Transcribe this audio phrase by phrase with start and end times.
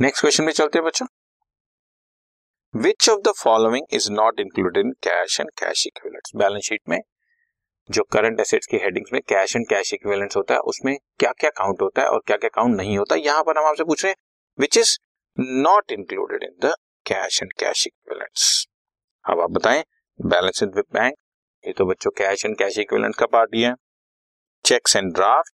[0.00, 1.06] Next question में चलते हैं बच्चों।
[2.74, 6.98] Which of the following is not included in cash and cash equivalents balance sheet में
[7.90, 11.50] जो करंट एसेट्स की हेडिंग्स में कैश एंड कैश इक्विवेलेंट्स होता है, उसमें क्या क्या
[11.50, 14.10] काउंट होता है और क्या क्या काउंट नहीं होता, यहाँ पर हम आपसे पूछ रहे
[14.10, 14.16] हैं
[14.58, 14.96] which is
[15.38, 16.74] not included in the
[17.06, 18.66] cash and cash equivalents
[19.24, 19.82] अब आप बताएँ
[20.18, 21.14] बैलेंस विद बैंक
[21.64, 23.74] ये तो बच्चों कैश एंड कैश इक्विवेलेंट्स का पार्ट ही है।
[24.64, 25.52] चेक्स एंड ड्राफ्ट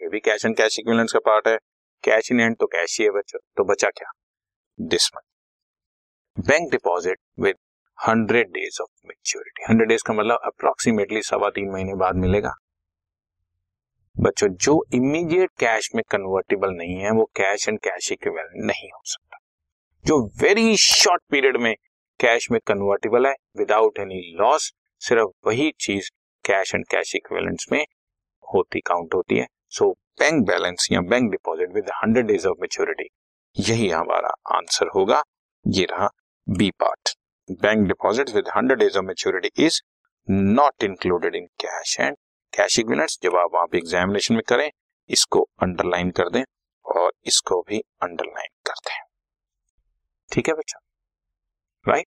[0.00, 1.58] ये भी कैश एंड कैश इक्विवेलेंट्स का पार्ट है।
[2.04, 4.10] कैश इन हैंड तो कैश ही है बच्चों। तो बचा क्या?
[4.80, 7.56] This month bank deposit with
[7.98, 12.54] hundred days of maturity hundred days का मतलब अप्रोक्सीमेटली सवा तीन महीने बाद मिलेगा।
[14.20, 19.00] बच्चों, जो इमीडिएट कैश में कन्वर्टेबल नहीं है, वो कैश एंड कैश इक्विवेलेंट नहीं हो
[19.04, 19.38] सकता।
[20.04, 21.74] जो वेरी शॉर्ट पीरियड में
[22.20, 26.10] कैश में कन्वर्टेबल है विदाउट एनी लॉस सिर्फ़ वही चीज़
[26.44, 27.86] कैश एंड कैश इक्विवेलेंट्स में
[28.54, 33.08] होती काउंट होती है। सो बैंक बैलेंस या bank deposit with hundred days of maturity
[33.56, 35.22] यही हमारा आंसर होगा।
[35.64, 36.08] ये रहा
[36.46, 37.14] B part
[37.62, 39.80] bank deposit with hundred days of maturity is
[40.28, 42.16] not included in cash and
[42.52, 44.70] cash equivalents जब आप आप एग्जामिनेशन में करें,
[45.10, 46.42] इसको अंडरलाइन कर दें
[46.86, 48.96] और इसको भी अंडरलाइन कर दें।
[50.32, 50.78] ठीक है बच्चा?
[51.86, 52.06] Right